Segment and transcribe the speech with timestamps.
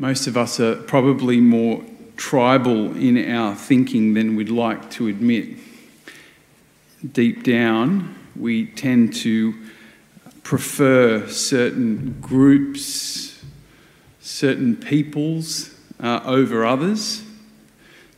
[0.00, 1.84] Most of us are probably more
[2.16, 5.58] tribal in our thinking than we'd like to admit.
[7.12, 9.52] Deep down, we tend to
[10.42, 13.44] prefer certain groups,
[14.22, 17.22] certain peoples uh, over others,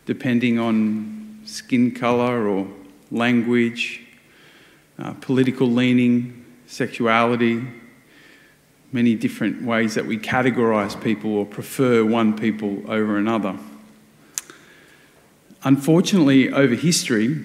[0.06, 2.68] depending on skin colour or
[3.10, 4.02] language,
[5.00, 7.60] uh, political leaning, sexuality,
[8.92, 13.58] many different ways that we categorise people or prefer one people over another.
[15.64, 17.42] Unfortunately, over history,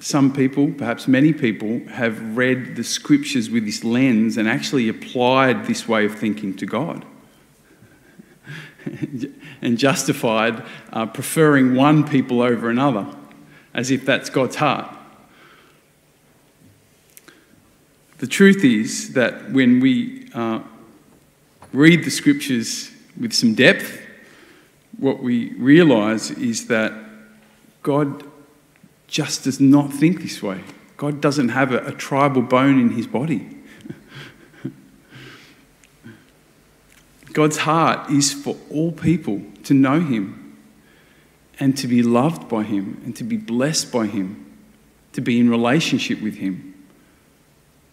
[0.00, 5.66] some people, perhaps many people, have read the scriptures with this lens and actually applied
[5.66, 7.06] this way of thinking to God
[9.62, 13.06] and justified uh, preferring one people over another
[13.72, 14.94] as if that's God's heart.
[18.24, 20.60] The truth is that when we uh,
[21.74, 24.00] read the scriptures with some depth,
[24.96, 26.94] what we realize is that
[27.82, 28.24] God
[29.08, 30.64] just does not think this way.
[30.96, 33.58] God doesn't have a, a tribal bone in his body.
[37.34, 40.56] God's heart is for all people to know him
[41.60, 44.50] and to be loved by him and to be blessed by him,
[45.12, 46.73] to be in relationship with him.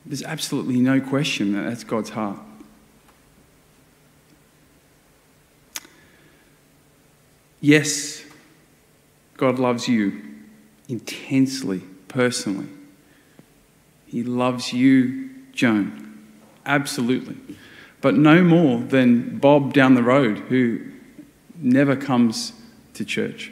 [0.06, 2.40] There's absolutely no question that that's God's heart.
[7.60, 8.24] Yes,
[9.38, 10.20] God loves you
[10.90, 12.68] intensely, personally.
[14.08, 16.28] He loves you, Joan,
[16.66, 17.38] absolutely.
[18.02, 20.82] But no more than Bob down the road who
[21.56, 22.54] never comes
[22.96, 23.52] to church,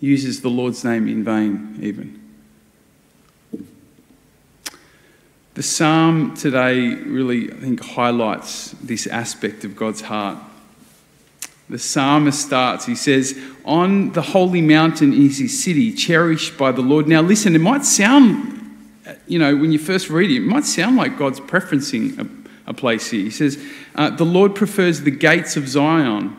[0.00, 2.25] uses the Lord's name in vain, even.
[5.56, 10.36] The psalm today really, I think, highlights this aspect of God's heart.
[11.70, 16.82] The psalmist starts, he says, On the holy mountain is his city, cherished by the
[16.82, 17.08] Lord.
[17.08, 18.76] Now, listen, it might sound,
[19.26, 22.18] you know, when you first read it, it might sound like God's preferencing
[22.66, 23.22] a, a place here.
[23.22, 23.58] He says,
[23.94, 26.36] uh, The Lord prefers the gates of Zion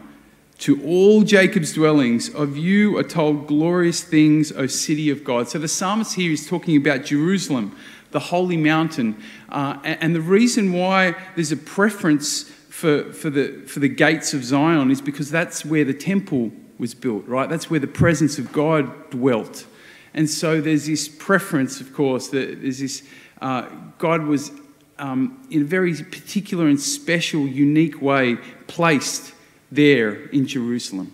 [0.59, 2.29] to all Jacob's dwellings.
[2.29, 5.49] Of you are told glorious things, O city of God.
[5.49, 7.75] So the psalmist here is talking about Jerusalem
[8.11, 9.21] the holy mountain.
[9.49, 14.43] Uh, and the reason why there's a preference for, for, the, for the gates of
[14.43, 17.49] Zion is because that's where the temple was built, right?
[17.49, 19.65] That's where the presence of God dwelt.
[20.13, 23.03] And so there's this preference, of course, that there's this,
[23.41, 24.51] uh, God was
[24.99, 28.37] um, in a very particular and special, unique way
[28.67, 29.33] placed
[29.71, 31.11] there in Jerusalem.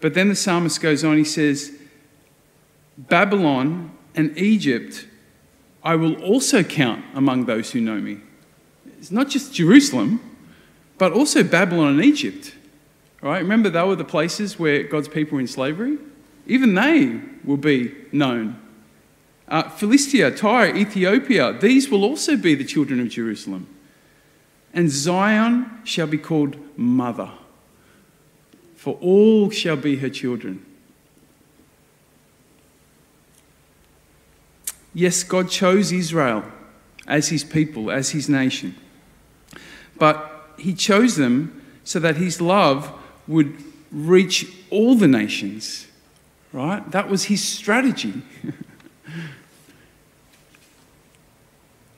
[0.00, 1.72] But then the psalmist goes on, he says,
[2.98, 5.06] Babylon and Egypt
[5.84, 8.18] I will also count among those who know me.
[8.98, 10.20] It's not just Jerusalem,
[10.96, 12.54] but also Babylon and Egypt.
[13.20, 13.38] Right?
[13.38, 15.98] Remember, they were the places where God's people were in slavery?
[16.46, 18.60] Even they will be known.
[19.46, 23.66] Uh, Philistia, Tyre, Ethiopia, these will also be the children of Jerusalem.
[24.72, 27.30] And Zion shall be called mother,
[28.74, 30.64] for all shall be her children.
[34.94, 36.44] Yes, God chose Israel
[37.06, 38.76] as his people, as his nation.
[39.98, 42.92] But he chose them so that his love
[43.26, 45.86] would reach all the nations,
[46.52, 46.88] right?
[46.92, 48.22] That was his strategy.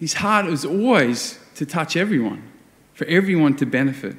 [0.00, 2.42] his heart was always to touch everyone,
[2.94, 4.16] for everyone to benefit.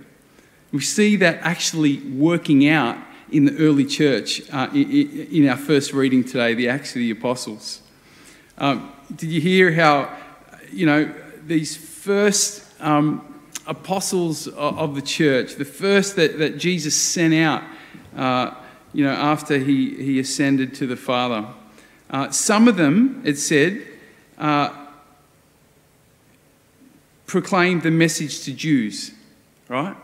[0.71, 2.97] We see that actually working out
[3.31, 7.81] in the early church uh, in our first reading today, the Acts of the Apostles.
[8.59, 10.09] Um, did you hear how,
[10.71, 11.13] you know,
[11.45, 17.63] these first um, apostles of the church, the first that, that Jesus sent out,
[18.15, 18.55] uh,
[18.93, 21.47] you know, after he, he ascended to the Father,
[22.09, 23.85] uh, some of them, it said,
[24.39, 24.73] uh,
[27.27, 29.11] proclaimed the message to Jews,
[29.67, 29.95] right?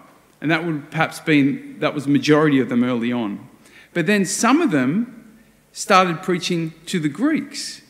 [0.41, 3.47] And that would perhaps been, that was majority of them early on.
[3.93, 5.39] But then some of them
[5.71, 7.82] started preaching to the Greeks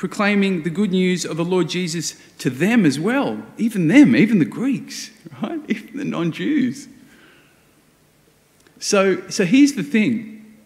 [0.00, 4.38] proclaiming the good news of the Lord Jesus to them as well, even them, even
[4.38, 5.10] the Greeks,
[5.42, 5.60] right?
[5.68, 6.88] Even the non Jews.
[8.78, 10.56] So, so here's the thing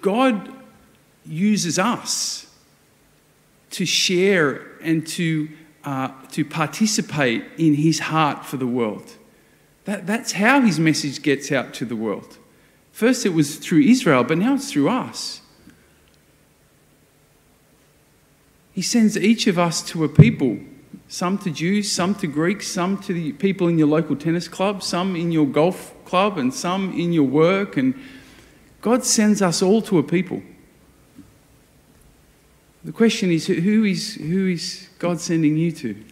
[0.00, 0.50] God
[1.26, 2.46] uses us
[3.72, 5.50] to share and to,
[5.84, 9.16] uh, to participate in his heart for the world.
[9.84, 12.38] That, that's how his message gets out to the world.
[12.92, 15.42] First, it was through Israel, but now it's through us.
[18.76, 20.58] He sends each of us to a people
[21.08, 24.82] some to Jews, some to Greeks, some to the people in your local tennis club,
[24.82, 27.78] some in your golf club, and some in your work.
[27.78, 27.94] And
[28.82, 30.42] God sends us all to a people.
[32.84, 36.04] The question is who is, who is God sending you to?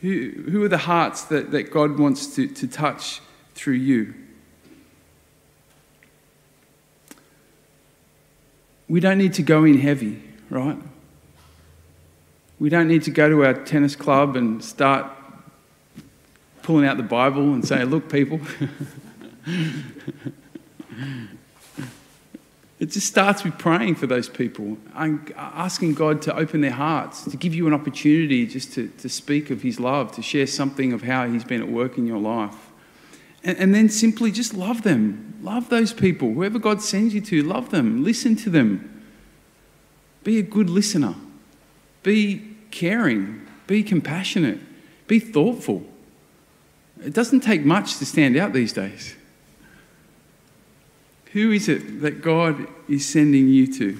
[0.00, 3.20] Who, who are the hearts that, that God wants to, to touch
[3.56, 4.14] through you?
[8.92, 10.76] We don't need to go in heavy, right?
[12.60, 15.10] We don't need to go to our tennis club and start
[16.60, 18.38] pulling out the Bible and say, Look, people.
[22.78, 27.22] It just starts with praying for those people, and asking God to open their hearts,
[27.24, 30.92] to give you an opportunity just to, to speak of His love, to share something
[30.92, 32.71] of how He's been at work in your life.
[33.44, 35.38] And, and then simply just love them.
[35.42, 36.32] Love those people.
[36.32, 38.04] Whoever God sends you to, love them.
[38.04, 39.02] Listen to them.
[40.24, 41.14] Be a good listener.
[42.02, 43.46] Be caring.
[43.66, 44.60] Be compassionate.
[45.08, 45.84] Be thoughtful.
[47.04, 49.16] It doesn't take much to stand out these days.
[51.32, 53.98] Who is it that God is sending you to?